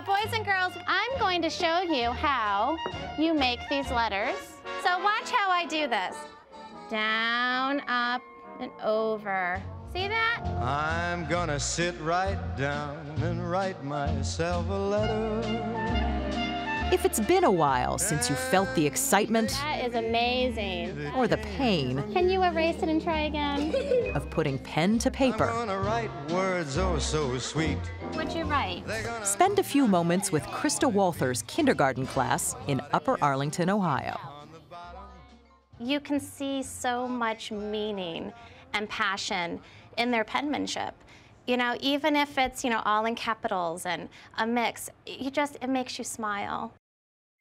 So 0.00 0.06
boys 0.06 0.32
and 0.32 0.46
girls, 0.46 0.72
I'm 0.86 1.18
going 1.18 1.42
to 1.42 1.50
show 1.50 1.82
you 1.82 2.10
how 2.10 2.78
you 3.18 3.34
make 3.34 3.58
these 3.68 3.90
letters. 3.90 4.36
So 4.82 4.98
watch 4.98 5.30
how 5.30 5.50
I 5.50 5.66
do 5.66 5.88
this. 5.88 6.16
Down, 6.90 7.82
up, 7.86 8.22
and 8.60 8.70
over. 8.82 9.62
See 9.92 10.08
that? 10.08 10.42
I'm 10.62 11.28
gonna 11.28 11.60
sit 11.60 12.00
right 12.00 12.38
down 12.56 12.96
and 13.22 13.50
write 13.50 13.84
myself 13.84 14.70
a 14.70 14.72
letter. 14.72 15.89
If 16.92 17.04
it's 17.04 17.20
been 17.20 17.44
a 17.44 17.50
while 17.50 17.98
since 17.98 18.28
you 18.28 18.34
felt 18.34 18.74
the 18.74 18.84
excitement 18.84 19.50
That 19.50 19.84
is 19.86 19.94
amazing. 19.94 21.12
or 21.14 21.28
the 21.28 21.36
pain 21.38 22.02
Can 22.12 22.28
you 22.28 22.42
erase 22.42 22.82
it 22.82 22.88
and 22.88 23.00
try 23.02 23.20
again? 23.22 24.12
of 24.14 24.28
putting 24.30 24.58
pen 24.58 24.98
to 24.98 25.10
paper, 25.10 25.48
I'm 25.50 25.66
gonna 25.68 25.78
write 25.80 26.10
words 26.30 26.76
oh 26.78 26.98
so 26.98 27.38
sweet. 27.38 27.78
What'd 28.12 28.34
you 28.34 28.44
write? 28.44 28.82
spend 29.24 29.58
a 29.60 29.62
few 29.62 29.86
moments 29.86 30.32
with 30.32 30.42
Krista 30.44 30.90
Walther's 30.92 31.42
kindergarten 31.42 32.06
class 32.06 32.56
in 32.66 32.80
Upper 32.92 33.16
Arlington, 33.22 33.70
Ohio. 33.70 34.18
You 35.78 36.00
can 36.00 36.18
see 36.18 36.62
so 36.62 37.06
much 37.06 37.52
meaning 37.52 38.32
and 38.74 38.88
passion 38.88 39.60
in 39.96 40.10
their 40.10 40.24
penmanship. 40.24 40.94
You 41.46 41.56
know, 41.56 41.76
even 41.80 42.16
if 42.16 42.36
it's, 42.36 42.62
you 42.64 42.70
know, 42.70 42.82
all 42.84 43.06
in 43.06 43.14
capitals 43.14 43.86
and 43.86 44.08
a 44.38 44.46
mix, 44.46 44.90
you 45.06 45.30
just, 45.30 45.56
it 45.62 45.68
makes 45.68 45.98
you 45.98 46.04
smile. 46.04 46.72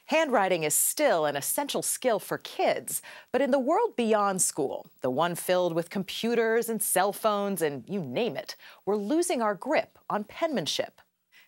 Handwriting 0.09 0.63
is 0.63 0.73
still 0.73 1.27
an 1.27 1.36
essential 1.36 1.84
skill 1.84 2.18
for 2.18 2.40
kids, 2.40 3.04
but 3.31 3.44
in 3.44 3.52
the 3.52 3.59
world 3.59 3.95
beyond 3.95 4.41
school, 4.41 4.88
the 5.02 5.12
one 5.12 5.35
filled 5.35 5.76
with 5.76 5.91
computers 5.91 6.68
and 6.68 6.82
cell 6.82 7.13
phones 7.13 7.62
and 7.62 7.88
you 7.88 8.02
name 8.02 8.35
it, 8.35 8.55
we're 8.88 8.95
losing 8.95 9.40
our 9.40 9.54
grip 9.54 9.99
on 10.09 10.23
penmanship. 10.23 10.99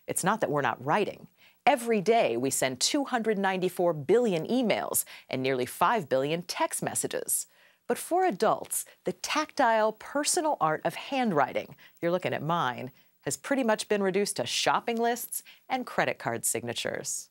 It's 0.06 0.22
not 0.22 0.40
that 0.40 0.50
we're 0.50 0.60
not 0.60 0.84
writing. 0.84 1.26
Every 1.66 2.00
day 2.00 2.36
we 2.36 2.50
send 2.50 2.78
294 2.78 3.94
billion 3.94 4.46
emails 4.46 5.04
and 5.28 5.42
nearly 5.42 5.66
5 5.66 6.08
billion 6.08 6.42
text 6.42 6.84
messages. 6.84 7.48
But 7.88 7.98
for 7.98 8.24
adults, 8.24 8.84
the 9.02 9.12
tactile, 9.12 9.90
personal 9.90 10.56
art 10.60 10.82
of 10.84 10.94
handwriting, 10.94 11.74
you're 12.00 12.12
looking 12.12 12.32
at 12.32 12.44
mine, 12.44 12.92
has 13.22 13.36
pretty 13.36 13.64
much 13.64 13.88
been 13.88 14.04
reduced 14.04 14.36
to 14.36 14.46
shopping 14.46 14.98
lists 14.98 15.42
and 15.68 15.84
credit 15.84 16.20
card 16.20 16.44
signatures. 16.44 17.28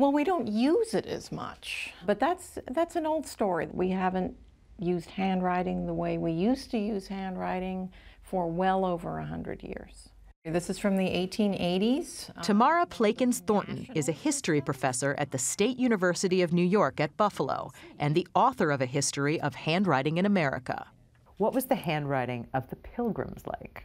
Well, 0.00 0.12
we 0.12 0.24
don't 0.24 0.48
use 0.48 0.94
it 0.94 1.04
as 1.04 1.30
much, 1.30 1.92
but 2.06 2.18
that's 2.18 2.58
that's 2.70 2.96
an 2.96 3.04
old 3.04 3.26
story. 3.26 3.68
We 3.70 3.90
haven't 3.90 4.34
used 4.78 5.10
handwriting 5.10 5.86
the 5.86 5.92
way 5.92 6.16
we 6.16 6.32
used 6.32 6.70
to 6.70 6.78
use 6.78 7.06
handwriting 7.06 7.92
for 8.22 8.50
well 8.50 8.86
over 8.86 9.18
a 9.18 9.26
hundred 9.26 9.62
years. 9.62 10.08
This 10.46 10.70
is 10.70 10.78
from 10.78 10.96
the 10.96 11.04
1880s. 11.04 12.34
Um, 12.34 12.42
Tamara 12.42 12.86
Plakins 12.86 13.42
Thornton 13.46 13.88
is 13.94 14.08
a 14.08 14.12
history 14.12 14.62
professor 14.62 15.14
at 15.18 15.32
the 15.32 15.38
State 15.38 15.78
University 15.78 16.40
of 16.40 16.50
New 16.50 16.64
York 16.64 16.98
at 16.98 17.14
Buffalo 17.18 17.70
and 17.98 18.14
the 18.14 18.26
author 18.34 18.70
of 18.70 18.80
a 18.80 18.86
history 18.86 19.38
of 19.38 19.54
handwriting 19.54 20.16
in 20.16 20.24
America. 20.24 20.86
What 21.36 21.52
was 21.52 21.66
the 21.66 21.74
handwriting 21.74 22.46
of 22.54 22.70
the 22.70 22.76
pilgrims 22.76 23.42
like? 23.46 23.84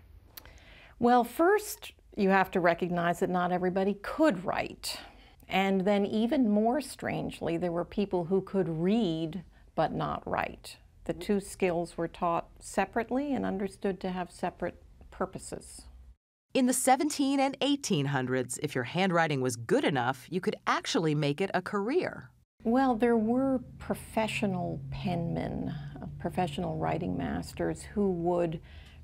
Well, 0.98 1.26
first 1.26 1.92
you 2.16 2.30
have 2.30 2.52
to 2.52 2.62
recognize 2.62 3.20
that 3.20 3.30
not 3.30 3.52
everybody 3.52 3.96
could 3.96 4.46
write. 4.46 4.98
And 5.48 5.82
then 5.82 6.06
even 6.06 6.50
more 6.50 6.82
strangely, 6.82 7.58
there 7.58 7.72
were 7.72 7.86
people 7.86 8.26
who 8.26 8.42
could 8.42 8.68
read 8.68 9.44
but 9.76 9.94
not 9.94 10.28
write. 10.28 10.78
The 11.06 11.14
two 11.14 11.40
skills 11.40 11.98
were 11.98 12.08
taught 12.08 12.48
separately 12.60 13.34
and 13.34 13.46
understood 13.46 14.00
to 14.02 14.10
have 14.10 14.32
separate 14.32 14.82
purposes. 15.12 15.84
In 16.54 16.68
the 16.68 16.74
17 16.74 17.40
and 17.40 17.60
1800s, 17.60 18.58
if 18.64 18.74
your 18.74 18.86
handwriting 18.86 19.42
was 19.42 19.56
good 19.56 19.84
enough, 19.84 20.26
you 20.30 20.40
could 20.40 20.56
actually 20.66 21.14
make 21.14 21.42
it 21.42 21.52
a 21.54 21.62
career. 21.62 22.32
Well, 22.64 22.96
there 22.96 23.18
were 23.18 23.60
professional 23.78 24.82
penmen, 24.90 25.76
uh, 26.02 26.08
professional 26.18 26.78
writing 26.78 27.18
masters 27.18 27.84
who 27.84 28.10
would 28.10 28.62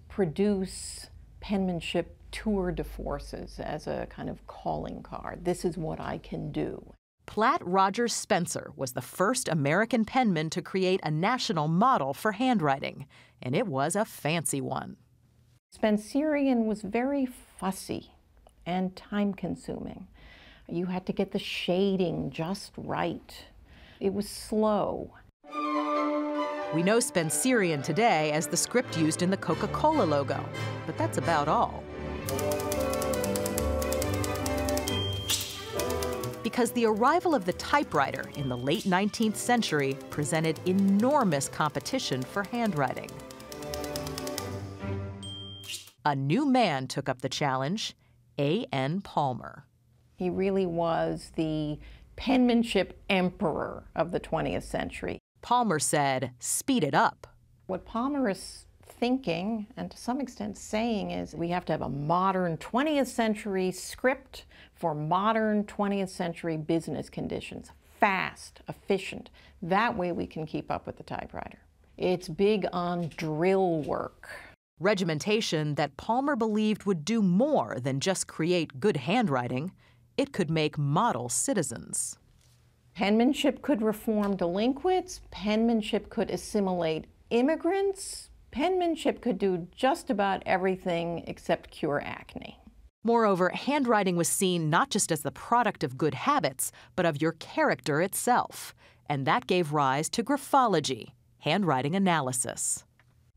produce 0.07 1.09
penmanship 1.41 2.18
tour 2.31 2.72
de 2.72 2.84
forces 2.84 3.59
as 3.59 3.88
a 3.88 4.08
kind 4.09 4.30
of 4.30 4.46
calling 4.47 5.03
card. 5.03 5.46
This 5.46 5.66
is 5.66 5.78
what 5.78 6.00
I 6.00 6.18
can 6.18 6.52
do. 6.52 6.94
Platt 7.25 7.62
Rogers 7.64 8.14
Spencer 8.14 8.72
was 8.75 8.92
the 8.94 9.02
first 9.02 9.47
American 9.47 10.03
penman 10.03 10.50
to 10.50 10.62
create 10.62 11.00
a 11.03 11.12
national 11.12 11.68
model 11.68 12.14
for 12.14 12.34
handwriting, 12.34 13.06
and 13.42 13.56
it 13.56 13.68
was 13.68 13.96
a 13.96 14.03
fancy 14.03 14.59
one. 14.59 14.97
Spencerian 15.74 16.66
was 16.66 16.81
very 16.81 17.25
fussy 17.25 18.12
and 18.66 18.96
time 18.96 19.34
consuming. 19.34 20.08
You 20.68 20.88
had 20.88 21.06
to 21.06 21.13
get 21.13 21.31
the 21.31 21.40
shading 21.40 22.31
just 22.31 22.74
right. 22.78 23.46
It 24.00 24.13
was 24.13 24.28
slow. 24.28 25.12
We 26.74 26.84
know 26.84 27.00
Spencerian 27.00 27.81
today 27.81 28.31
as 28.31 28.48
the 28.48 28.58
script 28.58 28.98
used 28.98 29.22
in 29.22 29.30
the 29.30 29.38
Coca 29.38 29.68
Cola 29.69 30.03
logo, 30.03 30.44
but 30.86 30.98
that's 30.98 31.18
about 31.18 31.48
all. 31.48 31.84
Because 36.44 36.72
the 36.72 36.86
arrival 36.86 37.34
of 37.34 37.46
the 37.46 37.54
typewriter 37.54 38.30
in 38.36 38.50
the 38.50 38.58
late 38.58 38.84
19th 38.84 39.36
century 39.36 39.98
presented 40.09 40.60
enormous 40.66 41.48
competition 41.48 42.22
for 42.22 42.44
handwriting. 42.44 43.10
A 46.04 46.16
new 46.16 46.46
man 46.46 46.88
took 46.88 47.08
up 47.08 47.22
the 47.22 47.30
challenge 47.30 47.96
A.N. 48.40 49.02
Palmer. 49.02 49.66
He 50.16 50.30
really 50.30 50.66
was 50.66 51.31
the 51.36 51.80
penmanship 52.16 53.02
emperor 53.10 53.86
of 53.96 54.12
the 54.12 54.20
20th 54.20 54.64
century. 54.64 55.20
Palmer 55.42 55.80
said, 55.80 56.31
speed 56.40 56.84
it 56.84 56.94
up. 56.94 57.28
What 57.68 57.86
Palmer 57.86 58.30
is 58.30 58.66
thinking, 59.01 59.66
and 59.78 59.89
to 59.89 59.97
some 59.97 60.22
extent 60.22 60.56
saying, 60.56 61.09
is 61.09 61.34
we 61.34 61.50
have 61.50 61.66
to 61.66 61.73
have 61.73 61.81
a 61.81 61.89
modern 61.89 62.56
20th 62.57 63.07
century 63.07 63.72
script 63.72 64.45
for 64.75 64.94
modern 64.94 65.63
20th 65.63 66.09
century 66.09 66.56
business 66.56 67.09
conditions. 67.09 67.72
Fast, 68.00 68.62
efficient. 68.69 69.31
That 69.63 69.97
way 69.97 70.12
we 70.12 70.28
can 70.28 70.45
keep 70.45 70.69
up 70.69 70.85
with 70.85 70.97
the 70.97 71.03
typewriter. 71.03 71.57
It's 71.97 72.29
big 72.29 72.67
on 72.73 73.09
drill 73.17 73.79
work. 73.81 74.29
Regimentation 74.79 75.73
that 75.75 75.97
Palmer 75.97 76.35
believed 76.35 76.83
would 76.83 77.03
do 77.03 77.23
more 77.23 77.79
than 77.81 78.00
just 78.00 78.28
create 78.28 78.79
good 78.79 78.97
handwriting, 78.97 79.72
it 80.16 80.31
could 80.31 80.51
make 80.51 80.78
model 80.78 81.28
citizens. 81.28 82.19
Penmanship 82.94 83.63
could 83.63 83.81
reform 83.81 84.35
delinquents, 84.35 85.22
penmanship 85.31 86.12
could 86.12 86.29
assimilate 86.29 87.06
immigrants, 87.31 88.29
penmanship 88.51 89.22
could 89.22 89.38
do 89.38 89.67
just 89.75 90.09
about 90.09 90.44
everything 90.45 91.23
except 91.28 91.72
cure 91.72 92.01
acne. 92.06 92.59
Moreover, 93.03 93.50
handwriting 93.50 94.16
was 94.16 94.28
seen 94.28 94.69
not 94.69 94.91
just 94.91 95.12
as 95.12 95.22
the 95.22 95.31
product 95.31 95.84
of 95.84 95.97
good 95.97 96.13
habits, 96.13 96.72
but 96.95 97.06
of 97.06 97.22
your 97.22 97.31
character 97.34 98.01
itself. 98.01 98.75
And 99.07 99.25
that 99.25 99.47
gave 99.47 99.73
rise 99.73 100.09
to 100.12 100.23
graphology, 100.23 101.13
handwriting 101.39 101.95
analysis. 101.95 102.85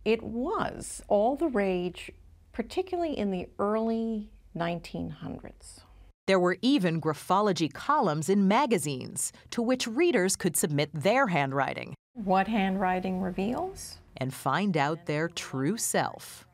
It 0.04 0.22
was 0.22 1.02
all 1.08 1.34
the 1.34 1.48
rage, 1.48 2.10
particularly 2.52 3.16
in 3.16 3.30
the 3.30 3.48
early 3.58 4.28
1900s. 4.54 5.80
There 6.26 6.38
were 6.38 6.58
even 6.60 7.00
graphology 7.00 7.72
columns 7.72 8.28
in 8.28 8.46
magazines 8.46 9.32
to 9.50 9.62
which 9.62 9.86
readers 9.86 10.36
could 10.36 10.56
submit 10.56 10.90
their 10.92 11.28
handwriting 11.28 11.94
What 12.14 12.48
handwriting 12.48 13.20
reveals? 13.20 13.98
and 14.16 14.32
find 14.32 14.76
out 14.76 15.06
their 15.06 15.28
true 15.28 15.76
self. 15.76 16.46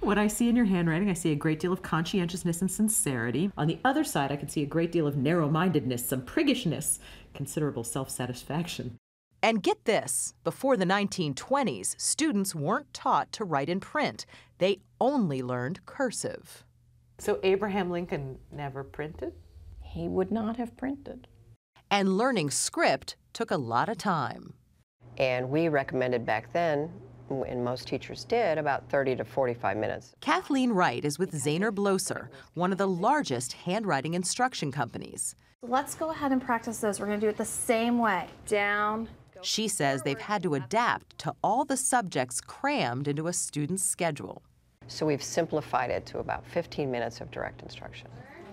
What 0.00 0.18
I 0.18 0.26
see 0.26 0.48
in 0.48 0.56
your 0.56 0.66
handwriting, 0.66 1.08
I 1.08 1.14
see 1.14 1.32
a 1.32 1.36
great 1.36 1.58
deal 1.58 1.72
of 1.72 1.82
conscientiousness 1.82 2.60
and 2.60 2.70
sincerity. 2.70 3.50
On 3.56 3.66
the 3.66 3.78
other 3.84 4.04
side, 4.04 4.30
I 4.30 4.36
can 4.36 4.48
see 4.48 4.62
a 4.62 4.66
great 4.66 4.92
deal 4.92 5.06
of 5.06 5.16
narrow 5.16 5.48
mindedness, 5.48 6.06
some 6.06 6.22
priggishness, 6.22 7.00
considerable 7.34 7.84
self 7.84 8.10
satisfaction. 8.10 8.96
And 9.42 9.62
get 9.62 9.84
this 9.84 10.34
before 10.44 10.76
the 10.76 10.84
1920s, 10.84 11.98
students 12.00 12.54
weren't 12.54 12.92
taught 12.92 13.32
to 13.32 13.44
write 13.44 13.68
in 13.68 13.80
print, 13.80 14.26
they 14.58 14.80
only 15.00 15.42
learned 15.42 15.84
cursive. 15.86 16.64
So 17.18 17.40
Abraham 17.42 17.90
Lincoln 17.90 18.38
never 18.52 18.84
printed? 18.84 19.32
He 19.80 20.08
would 20.08 20.30
not 20.30 20.56
have 20.56 20.76
printed. 20.76 21.26
And 21.90 22.18
learning 22.18 22.50
script 22.50 23.16
took 23.32 23.50
a 23.50 23.56
lot 23.56 23.88
of 23.88 23.96
time. 23.96 24.54
And 25.18 25.48
we 25.48 25.68
recommended 25.68 26.26
back 26.26 26.52
then, 26.52 26.90
and 27.30 27.64
most 27.64 27.88
teachers 27.88 28.24
did, 28.24 28.58
about 28.58 28.88
30 28.90 29.16
to 29.16 29.24
45 29.24 29.76
minutes. 29.76 30.14
Kathleen 30.20 30.70
Wright 30.70 31.04
is 31.04 31.18
with 31.18 31.32
Zaner-Bloser, 31.32 32.28
one 32.54 32.72
of 32.72 32.78
the 32.78 32.88
largest 32.88 33.52
handwriting 33.52 34.14
instruction 34.14 34.70
companies. 34.70 35.34
Let's 35.62 35.94
go 35.94 36.10
ahead 36.10 36.32
and 36.32 36.40
practice 36.40 36.78
those. 36.78 37.00
We're 37.00 37.06
going 37.06 37.20
to 37.20 37.26
do 37.26 37.30
it 37.30 37.36
the 37.36 37.44
same 37.44 37.98
way. 37.98 38.26
Down. 38.46 39.08
She 39.42 39.68
says 39.68 40.02
they've 40.02 40.18
had 40.18 40.42
to 40.44 40.54
adapt 40.54 41.18
to 41.18 41.34
all 41.42 41.64
the 41.64 41.76
subjects 41.76 42.40
crammed 42.40 43.08
into 43.08 43.26
a 43.26 43.32
student's 43.32 43.82
schedule. 43.82 44.42
So 44.86 45.06
we've 45.06 45.22
simplified 45.22 45.90
it 45.90 46.06
to 46.06 46.18
about 46.18 46.46
15 46.46 46.90
minutes 46.90 47.20
of 47.20 47.30
direct 47.30 47.62
instruction. 47.62 48.08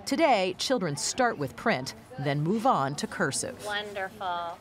Today, 0.06 0.56
children 0.58 0.98
start 0.98 1.38
with 1.38 1.56
print, 1.56 1.94
then 2.20 2.42
move 2.42 2.66
on 2.66 2.96
to 2.96 3.08
cursive. 3.08 3.64
Wonderful. 3.66 4.58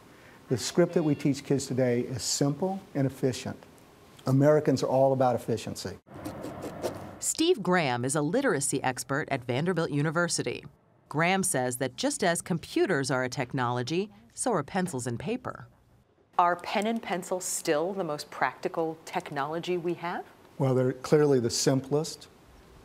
The 0.52 0.58
script 0.58 0.92
that 0.92 1.02
we 1.02 1.14
teach 1.14 1.42
kids 1.44 1.64
today 1.64 2.00
is 2.00 2.22
simple 2.22 2.78
and 2.94 3.06
efficient. 3.06 3.56
Americans 4.26 4.82
are 4.82 4.86
all 4.86 5.14
about 5.14 5.34
efficiency. 5.34 5.96
Steve 7.20 7.62
Graham 7.62 8.04
is 8.04 8.14
a 8.14 8.20
literacy 8.20 8.82
expert 8.82 9.28
at 9.30 9.46
Vanderbilt 9.46 9.90
University. 9.90 10.62
Graham 11.08 11.42
says 11.42 11.78
that 11.78 11.96
just 11.96 12.22
as 12.22 12.42
computers 12.42 13.10
are 13.10 13.24
a 13.24 13.30
technology, 13.30 14.10
so 14.34 14.52
are 14.52 14.62
pencils 14.62 15.06
and 15.06 15.18
paper. 15.18 15.68
Are 16.38 16.56
pen 16.56 16.86
and 16.86 17.02
pencil 17.02 17.40
still 17.40 17.94
the 17.94 18.04
most 18.04 18.30
practical 18.30 18.98
technology 19.06 19.78
we 19.78 19.94
have? 19.94 20.26
Well, 20.58 20.74
they're 20.74 20.92
clearly 20.92 21.40
the 21.40 21.48
simplest, 21.48 22.28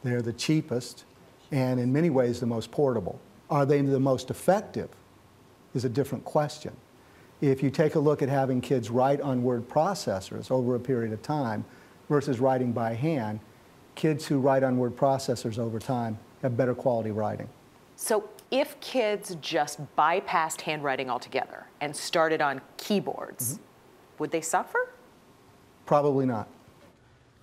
they're 0.06 0.22
the 0.22 0.32
cheapest, 0.32 1.04
and 1.52 1.82
in 1.82 1.92
many 1.92 2.12
ways 2.12 2.40
the 2.40 2.46
most 2.46 2.72
portable. 2.72 3.20
Are 3.50 3.66
they 3.66 3.82
the 3.82 4.00
most 4.00 4.32
effective? 4.32 4.88
Is 5.74 5.84
a 5.84 5.90
different 5.90 6.24
question. 6.24 6.74
If 7.42 7.62
you 7.62 7.70
take 7.70 7.96
a 7.96 8.00
look 8.00 8.22
at 8.22 8.30
having 8.30 8.62
kids 8.62 8.90
write 8.90 9.22
on 9.22 9.44
word 9.44 9.70
processors 9.70 10.50
over 10.50 10.76
a 10.76 10.80
period 10.80 11.14
of 11.14 11.22
time 11.22 11.66
versus 12.10 12.40
writing 12.40 12.72
by 12.72 12.94
hand, 12.94 13.40
kids 13.96 14.26
who 14.26 14.40
write 14.40 14.64
on 14.64 14.78
word 14.78 14.96
processors 14.96 15.60
over 15.60 15.78
time 15.78 16.18
have 16.42 16.58
better 16.58 16.74
quality 16.74 17.12
writing. 17.12 17.48
So 17.96 18.30
if 18.50 18.80
kids 18.80 19.36
just 19.42 19.80
bypassed 19.96 20.62
handwriting 20.62 21.10
altogether 21.10 21.68
and 21.82 21.96
started 21.96 22.42
on 22.42 22.62
keyboards, 22.78 23.54
mm-hmm. 23.54 23.64
would 24.20 24.32
they 24.32 24.42
suffer? 24.42 24.90
Probably 25.86 26.26
not. 26.26 26.48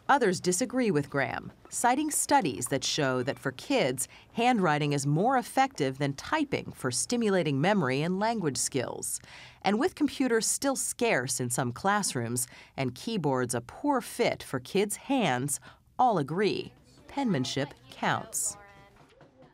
Others 0.07 0.41
disagree 0.41 0.91
with 0.91 1.09
Graham, 1.09 1.51
citing 1.71 2.11
studies 2.11 2.67
that 2.67 2.85
show 2.85 3.23
that 3.23 3.39
for 3.39 3.53
kids, 3.53 4.07
handwriting 4.35 4.93
is 4.93 5.07
more 5.07 5.39
effective 5.39 5.97
than 5.97 6.13
typing 6.13 6.73
for 6.73 6.91
stimulating 6.91 7.59
memory 7.59 8.03
and 8.03 8.21
language 8.21 8.59
skills. 8.59 9.19
And 9.63 9.79
with 9.79 9.95
computers 9.95 10.47
still 10.47 10.77
scarce 10.77 11.41
in 11.41 11.49
some 11.49 11.73
classrooms 11.73 12.47
and 12.77 12.95
keyboards 12.95 13.55
a 13.55 13.63
poor 13.63 14.03
fit 14.03 14.43
for 14.43 14.61
kids' 14.61 14.97
hands, 14.97 15.59
all 15.99 16.19
agree 16.19 16.73
penmanship 17.09 17.73
counts. 17.93 18.57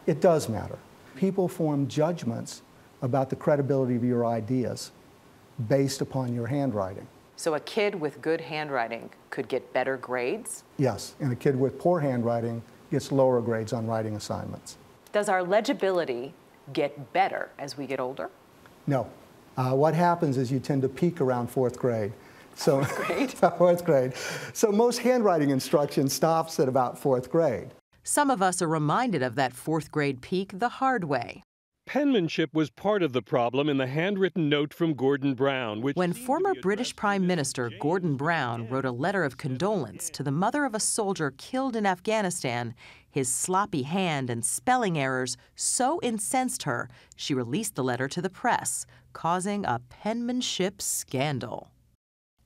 It 0.06 0.20
does 0.20 0.49
matter. 0.49 0.79
People 1.14 1.47
form 1.47 1.87
judgments 1.87 2.62
about 3.02 3.31
the 3.31 3.37
credibility 3.37 3.94
of 3.94 4.02
your 4.02 4.25
ideas 4.26 4.91
based 5.69 6.00
upon 6.00 6.35
your 6.35 6.47
handwriting. 6.47 7.06
So 7.40 7.54
a 7.54 7.60
kid 7.60 7.94
with 7.94 8.20
good 8.20 8.42
handwriting 8.42 9.08
could 9.31 9.48
get 9.48 9.72
better 9.72 9.96
grades? 9.96 10.62
Yes, 10.76 11.14
and 11.20 11.32
a 11.32 11.34
kid 11.34 11.58
with 11.58 11.78
poor 11.78 11.98
handwriting 11.98 12.60
gets 12.90 13.10
lower 13.10 13.40
grades 13.40 13.72
on 13.72 13.87
writing 13.87 14.14
assignments. 14.14 14.76
Does 15.10 15.31
our 15.31 15.42
legibility 15.42 16.34
get 16.75 17.14
better 17.14 17.48
as 17.58 17.78
we 17.78 17.87
get 17.87 17.98
older? 17.98 18.28
No. 18.87 19.08
Uh, 19.56 19.72
what 19.72 19.94
happens 19.94 20.37
is 20.37 20.52
you 20.52 20.60
tend 20.60 20.82
to 20.82 20.88
peak 20.90 21.22
around 21.22 21.46
fourth 21.46 21.78
grade. 21.78 22.12
So, 22.56 22.84
fourth 22.84 23.06
grade? 23.06 23.31
fourth 23.56 23.84
grade. 23.87 24.12
So 24.52 24.70
most 24.70 24.98
handwriting 24.98 25.48
instruction 25.48 26.10
stops 26.10 26.60
at 26.60 26.69
about 26.69 26.98
fourth 26.98 27.31
grade. 27.31 27.70
Some 28.04 28.31
of 28.31 28.42
us 28.42 28.60
are 28.60 28.69
reminded 28.69 29.22
of 29.22 29.34
that 29.37 29.54
fourth 29.54 29.90
grade 29.90 30.20
peak 30.20 30.58
the 30.58 30.69
hard 30.69 31.04
way. 31.04 31.42
Penmanship 31.92 32.54
was 32.54 32.70
part 32.70 33.02
of 33.02 33.12
the 33.12 33.20
problem 33.20 33.69
in 33.69 33.76
the 33.76 33.88
handwritten 33.88 34.48
note 34.48 34.72
from 34.72 34.94
Gordon 34.94 35.34
Brown. 35.34 35.81
Which. 35.81 35.96
When 35.96 36.12
former 36.12 36.54
British 36.62 36.94
Prime 36.94 37.26
Minister 37.26 37.69
Gordon 37.81 38.14
Brown 38.14 38.69
wrote 38.69 38.84
a 38.84 38.92
letter 38.92 39.25
of 39.25 39.38
condolence 39.38 40.08
to 40.10 40.22
the 40.22 40.31
mother 40.31 40.64
of 40.64 40.72
a 40.72 40.78
soldier 40.78 41.32
killed 41.37 41.75
in 41.75 41.87
Afghanistan, 41.87 42.76
his 43.10 43.28
sloppy 43.28 43.82
hand 43.82 44.31
and 44.31 44.44
spelling 44.44 44.96
errors 44.96 45.37
so 45.56 45.98
incensed 46.00 46.62
her, 46.62 46.88
she 47.16 47.34
released 47.34 47.75
the 47.75 47.82
letter 47.82 48.06
to 48.06 48.22
the 48.22 48.31
press, 48.31 48.87
causing 49.12 49.64
a 49.64 49.81
penmanship 49.88 50.81
scandal. 50.81 51.72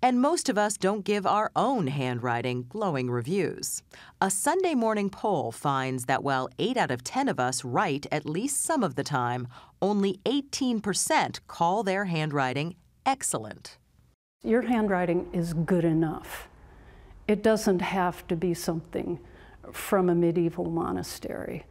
And 0.05 0.21
most 0.21 0.51
of 0.51 0.59
us 0.59 0.77
don't 0.77 1.03
give 1.03 1.27
our 1.27 1.51
own 1.57 1.87
handwriting 1.87 2.67
glowing 2.69 3.11
reviews. 3.11 3.83
A 4.21 4.29
Sunday 4.29 4.75
morning 4.75 5.09
poll 5.09 5.51
finds 5.51 6.05
that 6.05 6.23
while 6.23 6.51
8 6.59 6.77
out 6.77 6.91
of 6.91 7.03
10 7.03 7.27
of 7.27 7.41
us 7.41 7.65
write 7.65 8.07
at 8.13 8.27
least 8.27 8.63
some 8.63 8.85
of 8.85 8.97
the 8.97 9.03
time, 9.03 9.49
only 9.81 10.21
18% 10.27 11.41
call 11.47 11.83
their 11.83 12.05
handwriting 12.05 12.75
excellent. 13.07 13.79
Your 14.43 14.61
handwriting 14.61 15.27
is 15.33 15.55
good 15.55 15.87
enough. 15.87 16.49
It 17.27 17.43
doesn't 17.43 17.81
have 17.81 18.27
to 18.27 18.37
be 18.37 18.53
something 18.53 19.19
from 19.73 20.11
a 20.11 20.15
medieval 20.15 20.67
monastery. 20.67 21.65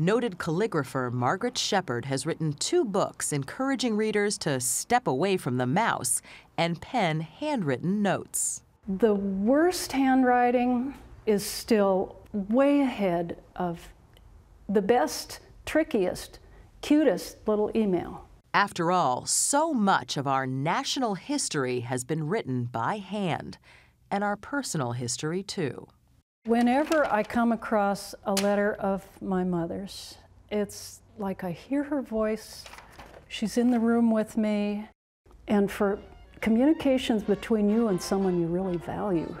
Noted 0.00 0.38
calligrapher 0.38 1.12
Margaret 1.12 1.58
Shepherd 1.58 2.04
has 2.04 2.24
written 2.24 2.52
two 2.52 2.84
books 2.84 3.32
encouraging 3.32 3.96
readers 3.96 4.38
to 4.38 4.60
step 4.60 5.08
away 5.08 5.36
from 5.36 5.56
the 5.56 5.66
mouse 5.66 6.22
and 6.56 6.80
pen 6.80 7.18
handwritten 7.20 8.00
notes. 8.00 8.62
The 8.86 9.16
worst 9.16 9.90
handwriting 9.90 10.94
is 11.26 11.44
still 11.44 12.14
way 12.32 12.80
ahead 12.80 13.38
of 13.56 13.88
the 14.68 14.82
best, 14.82 15.40
trickiest, 15.66 16.38
cutest 16.80 17.38
little 17.48 17.72
email. 17.74 18.24
After 18.54 18.92
all, 18.92 19.26
so 19.26 19.74
much 19.74 20.16
of 20.16 20.28
our 20.28 20.46
national 20.46 21.16
history 21.16 21.80
has 21.80 22.04
been 22.04 22.28
written 22.28 22.66
by 22.66 22.98
hand, 22.98 23.58
and 24.12 24.22
our 24.22 24.36
personal 24.36 24.92
history 24.92 25.42
too. 25.42 25.88
Whenever 26.48 27.04
I 27.12 27.24
come 27.24 27.52
across 27.52 28.14
a 28.24 28.32
letter 28.32 28.72
of 28.80 29.06
my 29.20 29.44
mother's, 29.44 30.16
it's 30.50 31.02
like 31.18 31.44
I 31.44 31.50
hear 31.50 31.82
her 31.82 32.00
voice, 32.00 32.64
she's 33.28 33.58
in 33.58 33.70
the 33.70 33.78
room 33.78 34.10
with 34.10 34.38
me, 34.38 34.88
and 35.46 35.70
for 35.70 35.98
communications 36.40 37.22
between 37.22 37.68
you 37.68 37.88
and 37.88 38.00
someone 38.00 38.40
you 38.40 38.46
really 38.46 38.78
value, 38.78 39.36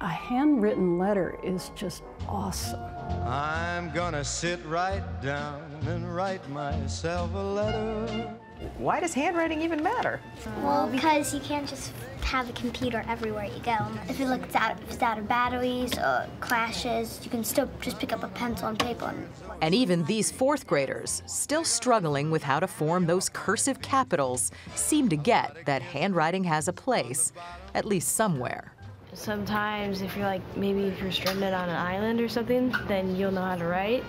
a 0.00 0.08
handwritten 0.08 0.98
letter 0.98 1.38
is 1.44 1.70
just 1.76 2.02
awesome. 2.26 2.80
I'm 3.24 3.92
gonna 3.92 4.24
sit 4.24 4.58
right 4.66 5.04
down 5.22 5.62
and 5.86 6.12
write 6.12 6.50
myself 6.50 7.32
a 7.34 7.38
letter. 7.38 8.34
Why 8.78 9.00
does 9.00 9.14
handwriting 9.14 9.62
even 9.62 9.82
matter? 9.82 10.20
Well, 10.62 10.86
because 10.86 11.32
you 11.32 11.40
can't 11.40 11.68
just 11.68 11.92
have 12.22 12.48
a 12.48 12.52
computer 12.52 13.04
everywhere 13.08 13.46
you 13.46 13.60
go. 13.60 13.76
If 14.08 14.20
it 14.20 14.28
looks 14.28 14.54
out, 14.54 14.78
if 14.82 14.92
it's 14.92 15.02
out 15.02 15.18
of 15.18 15.26
batteries 15.26 15.96
or 15.98 16.26
crashes, 16.40 17.20
you 17.24 17.30
can 17.30 17.42
still 17.42 17.68
just 17.80 17.98
pick 17.98 18.12
up 18.12 18.22
a 18.22 18.28
pencil 18.28 18.68
and 18.68 18.78
paper. 18.78 19.06
And, 19.06 19.28
and 19.62 19.74
even 19.74 20.04
these 20.04 20.30
fourth 20.30 20.66
graders, 20.66 21.22
still 21.26 21.64
struggling 21.64 22.30
with 22.30 22.42
how 22.42 22.60
to 22.60 22.66
form 22.66 23.06
those 23.06 23.28
cursive 23.28 23.80
capitals, 23.80 24.50
seem 24.74 25.08
to 25.08 25.16
get 25.16 25.64
that 25.64 25.82
handwriting 25.82 26.44
has 26.44 26.68
a 26.68 26.72
place, 26.72 27.32
at 27.74 27.84
least 27.84 28.08
somewhere. 28.08 28.72
Sometimes, 29.14 30.02
if 30.02 30.16
you're 30.16 30.26
like, 30.26 30.42
maybe 30.56 30.84
if 30.84 31.00
you're 31.00 31.10
stranded 31.10 31.52
on 31.52 31.68
an 31.68 31.76
island 31.76 32.20
or 32.20 32.28
something, 32.28 32.72
then 32.86 33.16
you'll 33.16 33.32
know 33.32 33.42
how 33.42 33.56
to 33.56 33.64
write. 33.64 34.04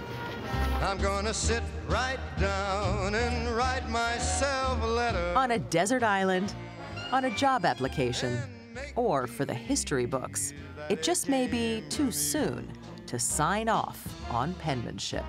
I'm 0.82 0.98
gonna 1.00 1.34
sit 1.34 1.61
right 1.92 2.20
down 2.40 3.14
and 3.16 3.50
write 3.50 3.88
myself 3.90 4.82
a 4.82 4.86
letter. 4.86 5.34
On 5.36 5.52
a 5.52 5.60
desert 5.60 6.04
island, 6.04 6.56
on 7.12 7.26
a 7.26 7.30
job 7.32 7.66
application, 7.66 8.40
or 8.96 9.28
for 9.28 9.44
the 9.44 9.54
history 9.54 10.06
books. 10.06 10.54
It 10.90 11.04
just 11.04 11.28
may 11.28 11.48
be 11.48 11.84
too 11.90 12.12
soon 12.12 12.72
to 13.08 13.20
sign 13.20 13.68
off 13.68 14.08
on 14.32 14.54
penmanship. 14.54 15.26